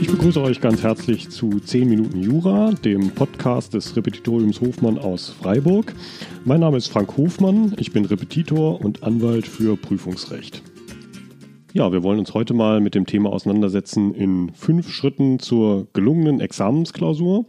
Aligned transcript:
Ich 0.00 0.10
begrüße 0.10 0.40
euch 0.40 0.60
ganz 0.60 0.82
herzlich 0.82 1.28
zu 1.30 1.60
10 1.60 1.88
Minuten 1.88 2.20
Jura, 2.20 2.72
dem 2.72 3.10
Podcast 3.10 3.74
des 3.74 3.96
Repetitoriums 3.96 4.60
Hofmann 4.60 4.98
aus 4.98 5.30
Freiburg. 5.30 5.94
Mein 6.44 6.60
Name 6.60 6.76
ist 6.76 6.88
Frank 6.88 7.16
Hofmann, 7.16 7.74
ich 7.78 7.92
bin 7.92 8.04
Repetitor 8.04 8.80
und 8.84 9.02
Anwalt 9.02 9.46
für 9.46 9.76
Prüfungsrecht. 9.76 10.62
Ja, 11.74 11.90
wir 11.90 12.04
wollen 12.04 12.20
uns 12.20 12.34
heute 12.34 12.54
mal 12.54 12.80
mit 12.80 12.94
dem 12.94 13.04
Thema 13.04 13.32
auseinandersetzen 13.32 14.14
in 14.14 14.52
fünf 14.54 14.90
Schritten 14.90 15.40
zur 15.40 15.88
gelungenen 15.92 16.40
Examensklausur. 16.40 17.46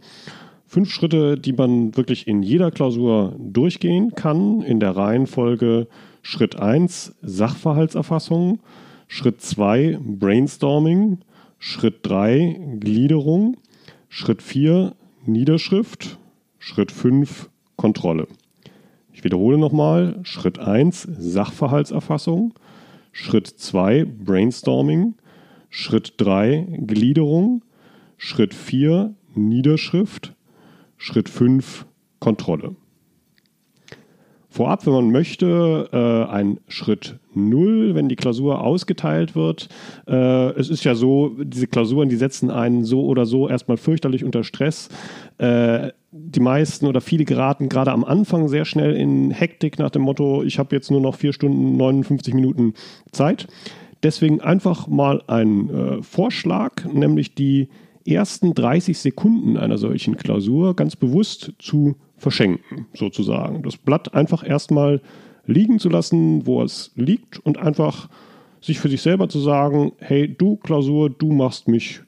Fünf 0.66 0.90
Schritte, 0.90 1.38
die 1.38 1.52
man 1.52 1.96
wirklich 1.96 2.26
in 2.26 2.42
jeder 2.42 2.72
Klausur 2.72 3.36
durchgehen 3.38 4.16
kann, 4.16 4.62
in 4.62 4.80
der 4.80 4.96
Reihenfolge 4.96 5.86
Schritt 6.28 6.56
1 6.56 7.14
Sachverhaltserfassung, 7.22 8.58
Schritt 9.06 9.40
2 9.42 10.00
Brainstorming, 10.02 11.18
Schritt 11.60 12.00
3 12.02 12.78
Gliederung, 12.80 13.58
Schritt 14.08 14.42
4 14.42 14.96
Niederschrift, 15.24 16.18
Schritt 16.58 16.90
5 16.90 17.48
Kontrolle. 17.76 18.26
Ich 19.12 19.22
wiederhole 19.22 19.56
nochmal, 19.56 20.18
Schritt 20.24 20.58
1 20.58 21.06
Sachverhaltserfassung, 21.16 22.54
Schritt 23.12 23.46
2 23.46 24.04
Brainstorming, 24.04 25.14
Schritt 25.70 26.14
3 26.16 26.66
Gliederung, 26.88 27.62
Schritt 28.16 28.52
4 28.52 29.14
Niederschrift, 29.36 30.34
Schritt 30.96 31.28
5 31.28 31.86
Kontrolle. 32.18 32.74
Vorab, 34.56 34.86
wenn 34.86 34.94
man 34.94 35.10
möchte, 35.10 35.90
äh, 35.92 36.32
ein 36.32 36.60
Schritt 36.66 37.18
0, 37.34 37.94
wenn 37.94 38.08
die 38.08 38.16
Klausur 38.16 38.62
ausgeteilt 38.62 39.34
wird. 39.34 39.68
Äh, 40.08 40.52
es 40.58 40.70
ist 40.70 40.82
ja 40.82 40.94
so, 40.94 41.36
diese 41.38 41.66
Klausuren, 41.66 42.08
die 42.08 42.16
setzen 42.16 42.50
einen 42.50 42.82
so 42.82 43.04
oder 43.04 43.26
so 43.26 43.50
erstmal 43.50 43.76
fürchterlich 43.76 44.24
unter 44.24 44.44
Stress. 44.44 44.88
Äh, 45.36 45.90
die 46.10 46.40
meisten 46.40 46.86
oder 46.86 47.02
viele 47.02 47.26
geraten 47.26 47.68
gerade 47.68 47.92
am 47.92 48.02
Anfang 48.02 48.48
sehr 48.48 48.64
schnell 48.64 48.96
in 48.96 49.30
Hektik 49.30 49.78
nach 49.78 49.90
dem 49.90 50.00
Motto, 50.00 50.42
ich 50.42 50.58
habe 50.58 50.74
jetzt 50.74 50.90
nur 50.90 51.02
noch 51.02 51.16
4 51.16 51.34
Stunden 51.34 51.76
59 51.76 52.32
Minuten 52.32 52.72
Zeit. 53.12 53.48
Deswegen 54.02 54.40
einfach 54.40 54.86
mal 54.86 55.22
ein 55.26 55.68
äh, 55.68 56.02
Vorschlag, 56.02 56.82
nämlich 56.90 57.34
die 57.34 57.68
ersten 58.08 58.54
30 58.54 58.98
Sekunden 58.98 59.56
einer 59.56 59.78
solchen 59.78 60.16
Klausur 60.16 60.76
ganz 60.76 60.96
bewusst 60.96 61.52
zu 61.58 61.96
verschenken, 62.16 62.86
sozusagen. 62.94 63.62
Das 63.62 63.76
Blatt 63.76 64.14
einfach 64.14 64.46
erstmal 64.46 65.00
liegen 65.46 65.78
zu 65.78 65.88
lassen, 65.88 66.46
wo 66.46 66.62
es 66.62 66.92
liegt 66.96 67.38
und 67.38 67.58
einfach 67.58 68.08
sich 68.60 68.78
für 68.80 68.88
sich 68.88 69.02
selber 69.02 69.28
zu 69.28 69.38
sagen, 69.38 69.92
hey, 69.98 70.32
du 70.32 70.56
Klausur, 70.56 71.10
du 71.10 71.32
machst 71.32 71.68
mich 71.68 72.00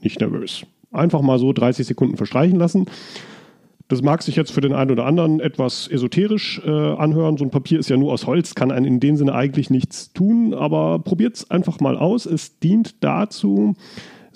nicht 0.00 0.20
nervös. 0.20 0.64
Einfach 0.92 1.20
mal 1.20 1.38
so 1.38 1.52
30 1.52 1.86
Sekunden 1.86 2.16
verstreichen 2.16 2.58
lassen. 2.58 2.86
Das 3.88 4.02
mag 4.02 4.22
sich 4.22 4.34
jetzt 4.34 4.50
für 4.50 4.60
den 4.60 4.72
einen 4.72 4.90
oder 4.90 5.04
anderen 5.04 5.38
etwas 5.38 5.86
esoterisch 5.88 6.60
äh, 6.64 6.70
anhören. 6.70 7.36
So 7.36 7.44
ein 7.44 7.50
Papier 7.50 7.78
ist 7.78 7.88
ja 7.88 7.96
nur 7.96 8.12
aus 8.12 8.26
Holz, 8.26 8.54
kann 8.54 8.72
einen 8.72 8.86
in 8.86 9.00
dem 9.00 9.16
Sinne 9.16 9.34
eigentlich 9.34 9.70
nichts 9.70 10.12
tun, 10.12 10.54
aber 10.54 10.98
probiert 10.98 11.36
es 11.36 11.50
einfach 11.50 11.78
mal 11.78 11.96
aus. 11.96 12.26
Es 12.26 12.58
dient 12.58 13.04
dazu, 13.04 13.74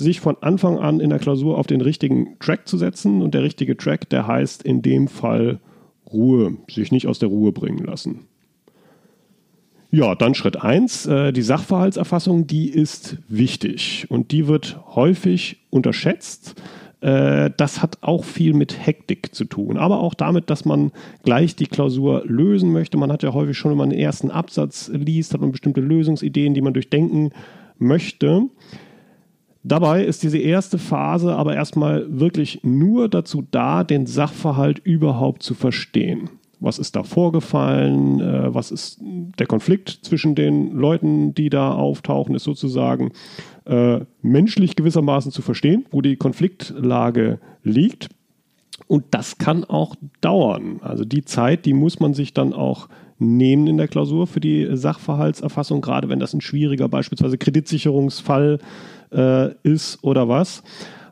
sich 0.04 0.20
von 0.20 0.36
Anfang 0.40 0.78
an 0.78 1.00
in 1.00 1.10
der 1.10 1.18
Klausur 1.18 1.58
auf 1.58 1.66
den 1.66 1.80
richtigen 1.80 2.38
Track 2.40 2.66
zu 2.66 2.76
setzen. 2.76 3.22
Und 3.22 3.34
der 3.34 3.42
richtige 3.42 3.76
Track, 3.76 4.08
der 4.10 4.26
heißt 4.26 4.62
in 4.62 4.82
dem 4.82 5.08
Fall 5.08 5.60
Ruhe, 6.12 6.56
sich 6.68 6.92
nicht 6.92 7.06
aus 7.06 7.18
der 7.18 7.28
Ruhe 7.28 7.52
bringen 7.52 7.84
lassen. 7.84 8.26
Ja, 9.92 10.14
dann 10.14 10.34
Schritt 10.34 10.60
1, 10.60 11.06
äh, 11.06 11.32
die 11.32 11.42
Sachverhaltserfassung, 11.42 12.46
die 12.46 12.68
ist 12.68 13.16
wichtig 13.28 14.06
und 14.08 14.30
die 14.30 14.46
wird 14.46 14.78
häufig 14.94 15.58
unterschätzt. 15.70 16.54
Äh, 17.00 17.50
das 17.56 17.82
hat 17.82 17.98
auch 18.02 18.24
viel 18.24 18.54
mit 18.54 18.86
Hektik 18.86 19.34
zu 19.34 19.44
tun, 19.44 19.78
aber 19.78 19.98
auch 19.98 20.14
damit, 20.14 20.48
dass 20.48 20.64
man 20.64 20.92
gleich 21.24 21.56
die 21.56 21.66
Klausur 21.66 22.22
lösen 22.24 22.72
möchte. 22.72 22.98
Man 22.98 23.10
hat 23.10 23.24
ja 23.24 23.32
häufig 23.32 23.58
schon, 23.58 23.72
wenn 23.72 23.78
man 23.78 23.90
den 23.90 23.98
ersten 23.98 24.30
Absatz 24.30 24.90
liest, 24.94 25.34
hat 25.34 25.40
man 25.40 25.50
bestimmte 25.50 25.80
Lösungsideen, 25.80 26.54
die 26.54 26.62
man 26.62 26.74
durchdenken 26.74 27.30
möchte. 27.78 28.42
Dabei 29.62 30.04
ist 30.04 30.22
diese 30.22 30.38
erste 30.38 30.78
Phase 30.78 31.34
aber 31.34 31.54
erstmal 31.54 32.06
wirklich 32.08 32.60
nur 32.62 33.08
dazu 33.08 33.44
da, 33.50 33.84
den 33.84 34.06
Sachverhalt 34.06 34.78
überhaupt 34.78 35.42
zu 35.42 35.54
verstehen. 35.54 36.30
Was 36.60 36.78
ist 36.78 36.96
da 36.96 37.02
vorgefallen? 37.02 38.20
Äh, 38.20 38.54
was 38.54 38.70
ist 38.70 38.98
der 39.00 39.46
Konflikt 39.46 40.00
zwischen 40.02 40.34
den 40.34 40.72
Leuten, 40.72 41.34
die 41.34 41.50
da 41.50 41.72
auftauchen, 41.72 42.34
ist 42.34 42.44
sozusagen 42.44 43.12
äh, 43.64 44.00
menschlich 44.22 44.76
gewissermaßen 44.76 45.32
zu 45.32 45.42
verstehen, 45.42 45.86
wo 45.90 46.00
die 46.00 46.16
Konfliktlage 46.16 47.38
liegt. 47.62 48.08
Und 48.86 49.04
das 49.10 49.38
kann 49.38 49.64
auch 49.64 49.94
dauern. 50.20 50.80
Also 50.82 51.04
die 51.04 51.24
Zeit, 51.24 51.64
die 51.64 51.74
muss 51.74 52.00
man 52.00 52.12
sich 52.12 52.34
dann 52.34 52.52
auch 52.52 52.88
nehmen 53.18 53.66
in 53.66 53.76
der 53.76 53.88
Klausur 53.88 54.26
für 54.26 54.40
die 54.40 54.66
Sachverhaltserfassung, 54.72 55.80
gerade 55.80 56.08
wenn 56.08 56.18
das 56.18 56.34
ein 56.34 56.40
schwieriger 56.40 56.88
beispielsweise 56.88 57.38
Kreditsicherungsfall 57.38 58.58
äh, 59.12 59.54
ist 59.62 60.02
oder 60.02 60.28
was. 60.28 60.62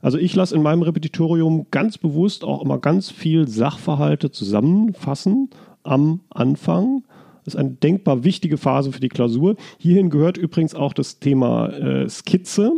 Also 0.01 0.19
ich 0.19 0.35
lasse 0.35 0.55
in 0.55 0.63
meinem 0.63 0.83
Repetitorium 0.83 1.67
ganz 1.71 1.99
bewusst 1.99 2.45
auch 2.45 2.63
immer 2.63 2.79
ganz 2.79 3.11
viel 3.11 3.49
Sachverhalte 3.49 4.31
zusammenfassen 4.31 5.51
am 5.83 6.21
Anfang. 6.31 7.03
Das 7.45 7.55
ist 7.55 7.61
eine 7.61 7.71
denkbar 7.71 8.25
wichtige 8.25 8.59
Phase 8.59 8.93
für 8.93 9.01
die 9.01 9.09
Klausur. 9.09 9.57
Hierhin 9.79 10.11
gehört 10.11 10.37
übrigens 10.37 10.75
auch 10.75 10.93
das 10.93 11.19
Thema 11.19 11.69
äh, 11.69 12.09
Skizze. 12.09 12.73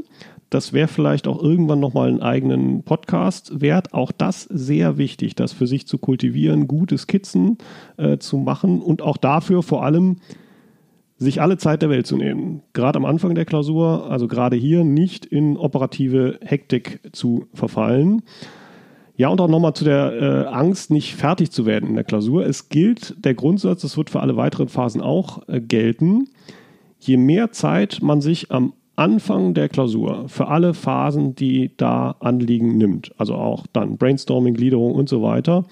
Das 0.48 0.72
wäre 0.72 0.88
vielleicht 0.88 1.28
auch 1.28 1.40
irgendwann 1.40 1.78
nochmal 1.78 2.08
einen 2.08 2.22
eigenen 2.22 2.82
Podcast 2.82 3.60
wert. 3.60 3.94
Auch 3.94 4.10
das 4.10 4.42
sehr 4.44 4.98
wichtig, 4.98 5.36
das 5.36 5.52
für 5.52 5.66
sich 5.66 5.86
zu 5.86 5.98
kultivieren, 5.98 6.66
gute 6.66 6.98
Skizzen 6.98 7.58
äh, 7.96 8.18
zu 8.18 8.36
machen 8.36 8.80
und 8.80 9.02
auch 9.02 9.16
dafür 9.16 9.62
vor 9.62 9.84
allem 9.84 10.16
sich 11.20 11.42
alle 11.42 11.58
Zeit 11.58 11.82
der 11.82 11.90
Welt 11.90 12.06
zu 12.06 12.16
nehmen. 12.16 12.62
Gerade 12.72 12.98
am 12.98 13.04
Anfang 13.04 13.34
der 13.34 13.44
Klausur, 13.44 14.10
also 14.10 14.26
gerade 14.26 14.56
hier, 14.56 14.84
nicht 14.84 15.26
in 15.26 15.58
operative 15.58 16.38
Hektik 16.40 17.00
zu 17.12 17.46
verfallen. 17.52 18.22
Ja, 19.16 19.28
und 19.28 19.38
auch 19.42 19.48
nochmal 19.48 19.74
zu 19.74 19.84
der 19.84 20.12
äh, 20.14 20.46
Angst, 20.48 20.90
nicht 20.90 21.14
fertig 21.14 21.50
zu 21.50 21.66
werden 21.66 21.90
in 21.90 21.94
der 21.94 22.04
Klausur. 22.04 22.46
Es 22.46 22.70
gilt 22.70 23.22
der 23.22 23.34
Grundsatz, 23.34 23.82
das 23.82 23.98
wird 23.98 24.08
für 24.08 24.20
alle 24.20 24.36
weiteren 24.36 24.68
Phasen 24.68 25.02
auch 25.02 25.46
äh, 25.46 25.60
gelten. 25.60 26.28
Je 26.98 27.18
mehr 27.18 27.52
Zeit 27.52 27.98
man 28.00 28.22
sich 28.22 28.50
am 28.50 28.72
Anfang 28.96 29.52
der 29.52 29.68
Klausur 29.68 30.26
für 30.28 30.48
alle 30.48 30.72
Phasen, 30.72 31.34
die 31.34 31.70
da 31.76 32.16
anliegen, 32.20 32.78
nimmt, 32.78 33.12
also 33.18 33.34
auch 33.34 33.66
dann 33.74 33.98
Brainstorming, 33.98 34.54
Gliederung 34.54 34.94
und 34.94 35.10
so 35.10 35.22
weiter, 35.22 35.66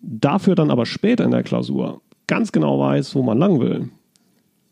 dafür 0.00 0.56
dann 0.56 0.72
aber 0.72 0.84
später 0.84 1.24
in 1.24 1.30
der 1.30 1.44
Klausur 1.44 2.00
ganz 2.26 2.50
genau 2.50 2.80
weiß, 2.80 3.14
wo 3.14 3.22
man 3.22 3.38
lang 3.38 3.60
will, 3.60 3.90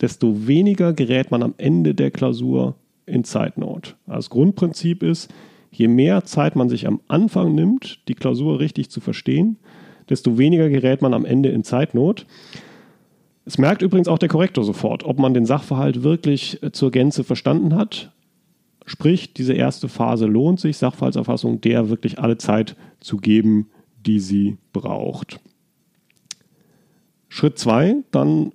desto 0.01 0.47
weniger 0.47 0.93
gerät 0.93 1.31
man 1.31 1.43
am 1.43 1.55
Ende 1.59 1.95
der 1.95 2.11
Klausur 2.11 2.75
in 3.07 3.25
Zeitnot. 3.25 3.97
Das 4.07 4.31
Grundprinzip 4.31 5.03
ist, 5.03 5.33
je 5.71 5.89
mehr 5.89 6.25
Zeit 6.25 6.57
man 6.57 6.69
sich 6.69 6.87
am 6.87 7.01
Anfang 7.09 7.55
nimmt, 7.55 8.01
die 8.09 8.15
Klausur 8.15 8.61
richtig 8.61 8.91
zu 8.91 9.01
verstehen, 9.01 9.59
desto 10.09 10.39
weniger 10.39 10.69
gerät 10.69 11.03
man 11.03 11.15
am 11.15 11.25
Ende 11.25 11.51
in 11.51 11.65
Zeitnot. 11.65 12.27
Es 13.45 13.59
merkt 13.59 13.83
übrigens 13.83 14.09
auch 14.09 14.19
der 14.19 14.29
Korrektor 14.29 14.65
sofort, 14.65 15.05
ob 15.05 15.19
man 15.19 15.35
den 15.35 15.47
Sachverhalt 15.47 16.03
wirklich 16.03 16.63
äh, 16.63 16.73
zur 16.73 16.91
Gänze 16.91 17.25
verstanden 17.25 17.75
hat. 17.75 18.13
Sprich, 18.85 19.35
diese 19.35 19.53
erste 19.53 19.89
Phase 19.89 20.27
lohnt 20.27 20.61
sich, 20.61 20.77
Sachverhaltserfassung 20.77 21.61
der 21.61 21.89
wirklich 21.89 22.19
alle 22.19 22.39
Zeit 22.39 22.77
zu 23.01 23.17
geben, 23.17 23.69
die 24.05 24.21
sie 24.21 24.59
braucht. 24.73 25.41
Schritt 27.29 27.59
2, 27.59 28.05
dann 28.13 28.53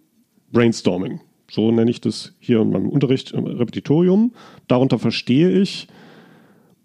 Brainstorming. 0.51 1.19
So 1.51 1.69
nenne 1.69 1.91
ich 1.91 1.99
das 1.99 2.33
hier 2.39 2.61
in 2.61 2.71
meinem 2.71 2.87
Unterricht 2.87 3.31
im 3.31 3.45
Repetitorium. 3.45 4.31
Darunter 4.69 4.97
verstehe 4.99 5.49
ich 5.51 5.87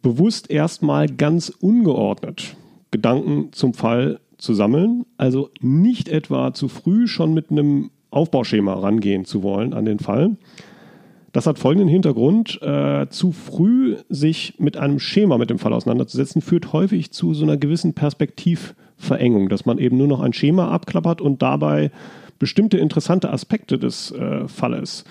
bewusst 0.02 0.50
erstmal 0.50 1.06
ganz 1.06 1.50
ungeordnet 1.50 2.56
Gedanken 2.90 3.52
zum 3.52 3.74
Fall 3.74 4.18
zu 4.38 4.54
sammeln. 4.54 5.06
Also 5.18 5.50
nicht 5.60 6.08
etwa 6.08 6.52
zu 6.52 6.66
früh 6.66 7.06
schon 7.06 7.32
mit 7.32 7.52
einem 7.52 7.90
Aufbauschema 8.10 8.74
rangehen 8.74 9.24
zu 9.24 9.44
wollen 9.44 9.72
an 9.72 9.84
den 9.84 10.00
Fall. 10.00 10.36
Das 11.30 11.46
hat 11.46 11.60
folgenden 11.60 11.88
Hintergrund. 11.88 12.60
Äh, 12.60 13.06
zu 13.08 13.30
früh 13.30 13.96
sich 14.08 14.54
mit 14.58 14.76
einem 14.76 14.98
Schema 14.98 15.38
mit 15.38 15.50
dem 15.50 15.60
Fall 15.60 15.74
auseinanderzusetzen, 15.74 16.42
führt 16.42 16.72
häufig 16.72 17.12
zu 17.12 17.34
so 17.34 17.44
einer 17.44 17.56
gewissen 17.56 17.94
Perspektivverengung, 17.94 19.48
dass 19.48 19.64
man 19.64 19.78
eben 19.78 19.96
nur 19.96 20.08
noch 20.08 20.22
ein 20.22 20.32
Schema 20.32 20.70
abklappert 20.70 21.20
und 21.20 21.42
dabei 21.42 21.92
bestimmte 22.38 22.78
interessante 22.78 23.32
Aspekte 23.32 23.78
des 23.78 24.12
äh, 24.12 24.48
Falles, 24.48 25.04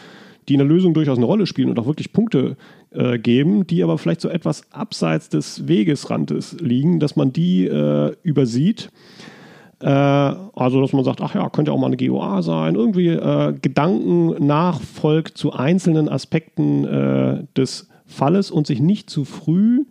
die 0.48 0.54
in 0.54 0.60
der 0.60 0.68
Lösung 0.68 0.94
durchaus 0.94 1.18
eine 1.18 1.26
Rolle 1.26 1.46
spielen 1.46 1.70
und 1.70 1.80
auch 1.80 1.88
wirklich 1.88 2.14
Punkte 2.14 2.56
äh, 2.92 3.18
geben, 3.18 3.66
die 3.68 3.84
aber 3.84 3.98
vielleicht 3.98 4.22
so 4.22 4.30
etwas 4.30 4.72
abseits 4.72 5.30
des 5.30 5.68
Wegesrandes 5.68 6.58
liegen, 6.60 7.00
dass 7.00 7.16
man 7.16 7.34
die 7.34 7.66
äh, 7.66 8.16
übersieht. 8.24 8.90
Äh, 9.80 9.90
also, 9.90 10.82
dass 10.82 10.94
man 10.94 11.04
sagt, 11.04 11.22
ach 11.22 11.36
ja, 11.36 11.50
könnte 11.50 11.72
auch 11.72 11.80
mal 11.80 11.88
eine 11.88 11.98
GOA 11.98 12.42
sein. 12.42 12.76
Irgendwie 12.76 13.10
äh, 13.10 13.54
Gedanken 13.62 14.46
nachfolgt 14.46 15.38
zu 15.38 15.54
einzelnen 15.54 16.10
Aspekten 16.10 16.86
äh, 16.86 17.44
des 17.58 17.90
Falles 18.06 18.52
und 18.52 18.68
sich 18.68 18.80
nicht 18.80 19.10
zu 19.10 19.26
früh 19.26 19.86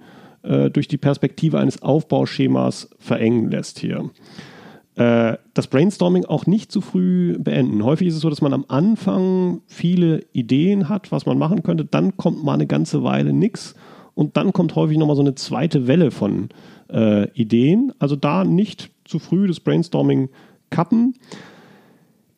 durch 0.75 0.89
die 0.89 0.99
Perspektive 0.99 1.59
eines 1.59 1.81
Aufbauschemas 1.81 2.91
verengen 2.99 3.51
lässt 3.51 3.79
hier. 3.79 4.11
Äh, 4.97 5.39
das 5.55 5.67
Brainstorming 5.67 6.25
auch 6.25 6.47
nicht 6.47 6.71
zu 6.71 6.81
früh 6.81 7.37
beenden. 7.39 7.85
Häufig 7.85 8.09
ist 8.09 8.15
es 8.15 8.21
so, 8.21 8.31
dass 8.31 8.43
man 8.43 8.53
am 8.53 8.65
Anfang 8.69 9.61
viele 9.67 10.25
Ideen 10.33 10.89
hat, 10.89 11.11
was 11.11 11.27
man 11.27 11.39
machen 11.39 11.63
könnte, 11.63 11.85
dann 11.85 12.17
kommt 12.17 12.45
mal 12.45 12.55
eine 12.55 12.67
ganze 12.67 13.03
Weile 13.03 13.33
nichts 13.33 13.75
und 14.15 14.37
dann 14.37 14.53
kommt 14.53 14.77
häufig 14.77 14.97
nochmal 14.97 15.17
so 15.17 15.23
eine 15.23 15.35
zweite 15.35 15.89
Welle 15.89 16.13
von 16.13 16.49
äh, 16.93 17.29
Ideen. 17.33 17.93
Also 17.99 18.15
da 18.15 18.45
nicht 18.45 18.91
zu 19.05 19.19
früh 19.19 19.49
das 19.49 19.61
Brainstorming 19.61 20.29
kappen. 20.71 21.15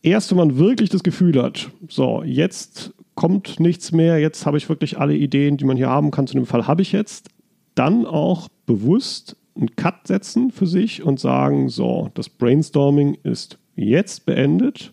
Erst 0.02 0.30
wenn 0.30 0.38
man 0.38 0.56
wirklich 0.56 0.88
das 0.88 1.02
Gefühl 1.02 1.42
hat, 1.42 1.70
so, 1.88 2.22
jetzt 2.22 2.94
kommt 3.14 3.60
nichts 3.60 3.92
mehr, 3.92 4.18
jetzt 4.18 4.46
habe 4.46 4.56
ich 4.56 4.68
wirklich 4.68 4.98
alle 4.98 5.14
Ideen, 5.14 5.56
die 5.56 5.64
man 5.64 5.76
hier 5.76 5.88
haben 5.88 6.10
kann, 6.10 6.26
zu 6.26 6.34
dem 6.34 6.46
Fall 6.46 6.66
habe 6.66 6.82
ich 6.82 6.92
jetzt, 6.92 7.28
dann 7.74 8.06
auch 8.06 8.48
bewusst 8.66 9.36
einen 9.56 9.74
Cut 9.76 10.06
setzen 10.06 10.50
für 10.50 10.66
sich 10.66 11.02
und 11.02 11.18
sagen, 11.18 11.68
so, 11.68 12.10
das 12.14 12.28
Brainstorming 12.28 13.18
ist 13.22 13.58
jetzt 13.74 14.26
beendet 14.26 14.92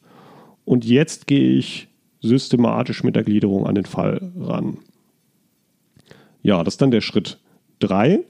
und 0.66 0.86
jetzt 0.86 1.28
gehe 1.28 1.58
ich 1.58 1.88
systematisch 2.22 3.04
mit 3.04 3.16
der 3.16 3.24
Gliederung 3.24 3.68
an 3.68 3.76
den 3.76 3.86
Fall 3.86 4.32
ran. 4.38 4.78
Ja, 6.42 6.64
das 6.64 6.76
ist 6.76 6.82
dann 6.82 6.92
der 6.92 7.02
Schritt 7.02 7.40
3, 7.80 8.22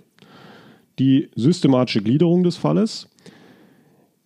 die 0.99 1.29
systematische 1.35 2.01
Gliederung 2.01 2.43
des 2.43 2.57
Falles. 2.57 3.07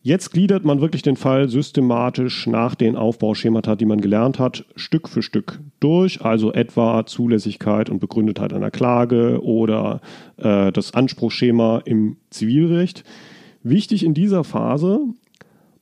Jetzt 0.08 0.32
gliedert 0.32 0.64
man 0.64 0.80
wirklich 0.80 1.02
den 1.02 1.18
Fall 1.18 1.50
systematisch 1.50 2.48
nach 2.48 2.76
den 2.76 2.96
Aufbauschemata, 2.96 3.76
die 3.76 3.84
man 3.84 4.00
gelernt 4.00 4.40
hat, 4.40 4.64
Stück 4.78 5.10
für 5.10 5.22
Stück 5.22 5.60
durch, 5.82 6.22
also 6.22 6.54
etwa 6.54 7.06
Zulässigkeit 7.06 7.90
und 7.90 8.00
Begründetheit 8.00 8.54
einer 8.54 8.72
Klage 8.72 9.44
oder 9.44 10.00
äh, 10.38 10.72
das 10.72 10.94
Anspruchsschema 10.94 11.82
im 11.84 12.16
Zivilrecht. 12.30 13.04
Wichtig 13.64 14.06
in 14.06 14.14
dieser 14.14 14.46
Phase, 14.46 15.02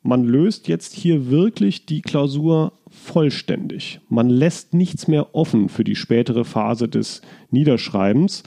man 0.01 0.23
löst 0.23 0.67
jetzt 0.69 0.95
hier 0.95 1.29
wirklich 1.29 1.85
die 1.85 2.01
Klausur 2.01 2.73
vollständig. 2.89 3.99
Man 4.09 4.31
lässt 4.31 4.73
nichts 4.73 5.07
mehr 5.07 5.35
offen 5.35 5.69
für 5.69 5.83
die 5.83 5.95
spätere 5.95 6.45
Phase 6.45 6.87
des 6.87 7.21
Niederschreibens 7.51 8.41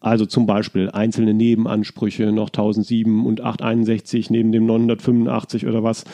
also 0.00 0.26
zum 0.26 0.46
Beispiel 0.46 0.90
einzelne 0.90 1.34
Nebenansprüche 1.34 2.30
noch 2.32 2.48
1007 2.48 3.26
und 3.26 3.40
861 3.40 4.30
neben 4.30 4.52
dem 4.52 4.66
985 4.66 5.66
oder 5.66 5.82
was. 5.82 6.04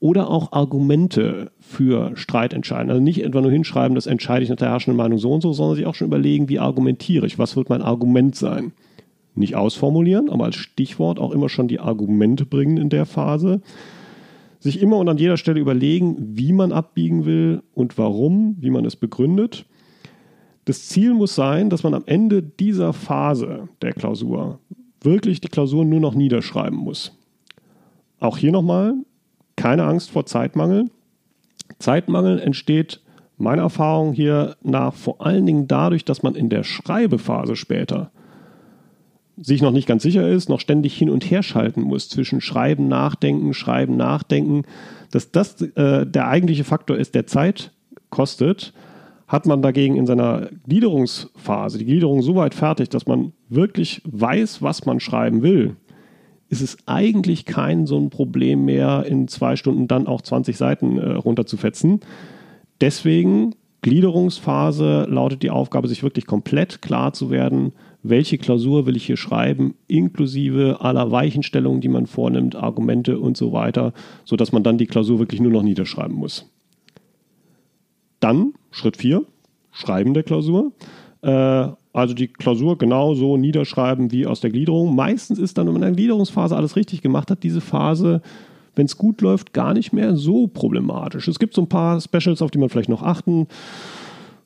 Oder 0.00 0.28
auch 0.28 0.52
Argumente 0.52 1.50
für 1.58 2.12
Streitentscheiden. 2.14 2.90
Also 2.90 3.02
nicht 3.02 3.24
etwa 3.24 3.40
nur 3.40 3.50
hinschreiben, 3.50 3.94
das 3.94 4.06
entscheide 4.06 4.42
ich 4.42 4.50
nach 4.50 4.56
der 4.56 4.70
herrschenden 4.70 4.98
Meinung 4.98 5.18
so 5.18 5.32
und 5.32 5.40
so, 5.40 5.52
sondern 5.52 5.76
sich 5.76 5.86
auch 5.86 5.94
schon 5.94 6.08
überlegen, 6.08 6.48
wie 6.48 6.58
argumentiere 6.58 7.26
ich, 7.26 7.38
was 7.38 7.56
wird 7.56 7.70
mein 7.70 7.82
Argument 7.82 8.36
sein. 8.36 8.72
Nicht 9.34 9.56
ausformulieren, 9.56 10.30
aber 10.30 10.44
als 10.44 10.56
Stichwort 10.56 11.18
auch 11.18 11.32
immer 11.32 11.48
schon 11.48 11.68
die 11.68 11.80
Argumente 11.80 12.44
bringen 12.44 12.76
in 12.76 12.90
der 12.90 13.06
Phase. 13.06 13.62
Sich 14.60 14.80
immer 14.80 14.98
und 14.98 15.08
an 15.08 15.18
jeder 15.18 15.36
Stelle 15.36 15.60
überlegen, 15.60 16.16
wie 16.18 16.52
man 16.52 16.70
abbiegen 16.70 17.24
will 17.24 17.62
und 17.72 17.98
warum, 17.98 18.56
wie 18.60 18.70
man 18.70 18.84
es 18.84 18.96
begründet 18.96 19.66
das 20.64 20.88
Ziel 20.88 21.14
muss 21.14 21.34
sein, 21.34 21.70
dass 21.70 21.82
man 21.82 21.94
am 21.94 22.04
Ende 22.06 22.42
dieser 22.42 22.92
Phase 22.92 23.68
der 23.82 23.92
Klausur 23.92 24.60
wirklich 25.02 25.40
die 25.40 25.48
Klausur 25.48 25.84
nur 25.84 26.00
noch 26.00 26.14
niederschreiben 26.14 26.78
muss. 26.78 27.12
Auch 28.18 28.38
hier 28.38 28.52
nochmal, 28.52 28.94
keine 29.56 29.84
Angst 29.84 30.10
vor 30.10 30.24
Zeitmangel. 30.26 30.90
Zeitmangel 31.78 32.38
entsteht 32.38 33.00
meiner 33.36 33.62
Erfahrung 33.62 34.12
hier 34.12 34.56
nach 34.62 34.94
vor 34.94 35.24
allen 35.24 35.44
Dingen 35.44 35.68
dadurch, 35.68 36.04
dass 36.04 36.22
man 36.22 36.34
in 36.34 36.48
der 36.48 36.64
Schreibephase 36.64 37.56
später 37.56 38.10
sich 39.36 39.60
noch 39.60 39.72
nicht 39.72 39.88
ganz 39.88 40.02
sicher 40.04 40.28
ist, 40.28 40.48
noch 40.48 40.60
ständig 40.60 40.96
hin 40.96 41.10
und 41.10 41.28
her 41.28 41.42
schalten 41.42 41.82
muss 41.82 42.08
zwischen 42.08 42.40
Schreiben, 42.40 42.86
Nachdenken, 42.86 43.52
Schreiben, 43.52 43.96
Nachdenken, 43.96 44.62
dass 45.10 45.32
das 45.32 45.60
äh, 45.60 46.06
der 46.06 46.28
eigentliche 46.28 46.64
Faktor 46.64 46.96
ist, 46.96 47.14
der 47.14 47.26
Zeit 47.26 47.72
kostet 48.10 48.72
hat 49.34 49.46
man 49.46 49.62
dagegen 49.62 49.96
in 49.96 50.06
seiner 50.06 50.48
Gliederungsphase 50.68 51.78
die 51.78 51.86
Gliederung 51.86 52.22
so 52.22 52.36
weit 52.36 52.54
fertig, 52.54 52.88
dass 52.90 53.06
man 53.06 53.32
wirklich 53.48 54.00
weiß, 54.04 54.62
was 54.62 54.86
man 54.86 55.00
schreiben 55.00 55.42
will, 55.42 55.74
ist 56.50 56.60
es 56.60 56.78
eigentlich 56.86 57.44
kein 57.44 57.84
so 57.84 57.98
ein 57.98 58.10
Problem 58.10 58.64
mehr, 58.64 59.04
in 59.08 59.26
zwei 59.26 59.56
Stunden 59.56 59.88
dann 59.88 60.06
auch 60.06 60.22
20 60.22 60.56
Seiten 60.56 60.98
äh, 60.98 61.14
runterzufetzen. 61.14 61.98
Deswegen 62.80 63.56
Gliederungsphase 63.82 65.08
lautet 65.10 65.42
die 65.42 65.50
Aufgabe, 65.50 65.88
sich 65.88 66.04
wirklich 66.04 66.26
komplett 66.26 66.80
klar 66.80 67.12
zu 67.12 67.28
werden, 67.30 67.72
welche 68.04 68.38
Klausur 68.38 68.86
will 68.86 68.96
ich 68.96 69.06
hier 69.06 69.16
schreiben, 69.16 69.74
inklusive 69.88 70.80
aller 70.80 71.10
Weichenstellungen, 71.10 71.80
die 71.80 71.88
man 71.88 72.06
vornimmt, 72.06 72.54
Argumente 72.54 73.18
und 73.18 73.36
so 73.36 73.52
weiter, 73.52 73.94
sodass 74.24 74.52
man 74.52 74.62
dann 74.62 74.78
die 74.78 74.86
Klausur 74.86 75.18
wirklich 75.18 75.40
nur 75.40 75.50
noch 75.50 75.64
niederschreiben 75.64 76.14
muss. 76.14 76.53
Dann 78.24 78.54
Schritt 78.70 78.96
4, 78.96 79.22
Schreiben 79.70 80.14
der 80.14 80.22
Klausur. 80.22 80.72
Äh, 81.20 81.68
also 81.92 82.14
die 82.14 82.28
Klausur 82.28 82.78
genauso 82.78 83.36
niederschreiben 83.36 84.12
wie 84.12 84.26
aus 84.26 84.40
der 84.40 84.48
Gliederung. 84.48 84.96
Meistens 84.96 85.38
ist 85.38 85.58
dann, 85.58 85.66
wenn 85.66 85.74
man 85.74 85.82
in 85.82 85.88
der 85.88 85.96
Gliederungsphase 85.96 86.56
alles 86.56 86.74
richtig 86.74 87.02
gemacht 87.02 87.30
hat, 87.30 87.42
diese 87.42 87.60
Phase, 87.60 88.22
wenn 88.76 88.86
es 88.86 88.96
gut 88.96 89.20
läuft, 89.20 89.52
gar 89.52 89.74
nicht 89.74 89.92
mehr 89.92 90.16
so 90.16 90.46
problematisch. 90.46 91.28
Es 91.28 91.38
gibt 91.38 91.52
so 91.52 91.60
ein 91.60 91.68
paar 91.68 92.00
Specials, 92.00 92.40
auf 92.40 92.50
die 92.50 92.56
man 92.56 92.70
vielleicht 92.70 92.88
noch 92.88 93.02
achten 93.02 93.46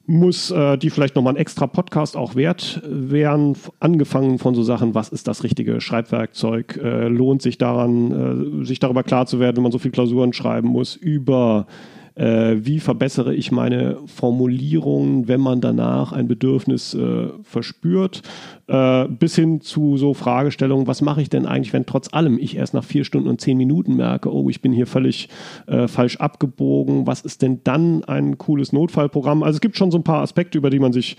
muss, 0.06 0.50
äh, 0.50 0.76
die 0.76 0.90
vielleicht 0.90 1.14
nochmal 1.14 1.34
ein 1.34 1.40
extra 1.40 1.68
Podcast 1.68 2.16
auch 2.16 2.34
wert 2.34 2.82
wären, 2.84 3.54
angefangen 3.78 4.40
von 4.40 4.56
so 4.56 4.64
Sachen, 4.64 4.96
was 4.96 5.08
ist 5.10 5.28
das 5.28 5.44
richtige 5.44 5.80
Schreibwerkzeug, 5.80 6.80
äh, 6.82 7.06
lohnt 7.06 7.42
sich 7.42 7.58
daran, 7.58 8.62
äh, 8.62 8.64
sich 8.64 8.80
darüber 8.80 9.04
klar 9.04 9.26
zu 9.26 9.38
werden, 9.38 9.58
wenn 9.58 9.62
man 9.62 9.72
so 9.72 9.78
viele 9.78 9.92
Klausuren 9.92 10.32
schreiben 10.32 10.66
muss, 10.66 10.96
über 10.96 11.68
äh, 11.68 11.97
wie 12.20 12.80
verbessere 12.80 13.32
ich 13.32 13.52
meine 13.52 13.98
Formulierungen, 14.06 15.28
wenn 15.28 15.40
man 15.40 15.60
danach 15.60 16.10
ein 16.10 16.26
Bedürfnis 16.26 16.92
äh, 16.94 17.28
verspürt, 17.44 18.22
äh, 18.66 19.06
bis 19.06 19.36
hin 19.36 19.60
zu 19.60 19.96
so 19.96 20.14
Fragestellungen, 20.14 20.88
was 20.88 21.00
mache 21.00 21.22
ich 21.22 21.30
denn 21.30 21.46
eigentlich, 21.46 21.72
wenn 21.72 21.86
trotz 21.86 22.12
allem 22.12 22.38
ich 22.38 22.56
erst 22.56 22.74
nach 22.74 22.82
vier 22.82 23.04
Stunden 23.04 23.28
und 23.28 23.40
zehn 23.40 23.56
Minuten 23.56 23.94
merke, 23.94 24.32
oh, 24.34 24.48
ich 24.50 24.60
bin 24.60 24.72
hier 24.72 24.88
völlig 24.88 25.28
äh, 25.66 25.86
falsch 25.86 26.16
abgebogen, 26.16 27.06
was 27.06 27.20
ist 27.20 27.42
denn 27.42 27.60
dann 27.62 28.02
ein 28.04 28.36
cooles 28.36 28.72
Notfallprogramm? 28.72 29.44
Also 29.44 29.56
es 29.56 29.60
gibt 29.60 29.76
schon 29.76 29.90
so 29.92 29.98
ein 29.98 30.04
paar 30.04 30.22
Aspekte, 30.22 30.58
über 30.58 30.70
die 30.70 30.80
man 30.80 30.92
sich 30.92 31.16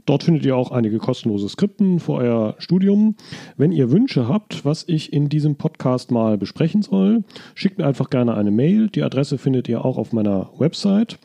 Dort 0.05 0.23
findet 0.23 0.45
ihr 0.45 0.55
auch 0.55 0.71
einige 0.71 0.99
kostenlose 0.99 1.49
Skripten 1.49 1.99
für 1.99 2.13
euer 2.13 2.55
Studium. 2.59 3.15
Wenn 3.57 3.71
ihr 3.71 3.91
Wünsche 3.91 4.27
habt, 4.27 4.63
was 4.63 4.83
ich 4.87 5.11
in 5.11 5.29
diesem 5.29 5.55
Podcast 5.55 6.11
mal 6.11 6.37
besprechen 6.37 6.83
soll, 6.83 7.23
schickt 7.55 7.79
mir 7.79 7.87
einfach 7.87 8.09
gerne 8.09 8.35
eine 8.35 8.51
Mail. 8.51 8.87
Die 8.89 9.03
Adresse 9.03 9.37
findet 9.37 9.67
ihr 9.67 9.83
auch 9.83 9.97
auf 9.97 10.13
meiner 10.13 10.49
Website. 10.57 11.17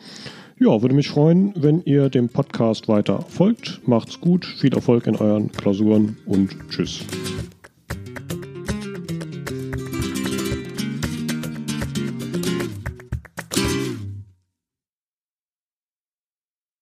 Ja, 0.59 0.83
würde 0.83 0.95
mich 0.95 1.09
freuen, 1.09 1.55
wenn 1.57 1.83
ihr 1.83 2.11
dem 2.11 2.29
Podcast 2.29 2.89
weiter 2.89 3.23
folgt. 3.29 3.81
Macht's 3.87 4.21
gut, 4.21 4.45
viel 4.45 4.75
Erfolg 4.75 5.07
in 5.07 5.17
euren 5.17 5.51
Klausuren 5.53 6.19
und 6.27 6.55
tschüss. 6.69 7.05